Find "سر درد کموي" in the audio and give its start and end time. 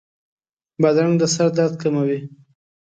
1.33-2.19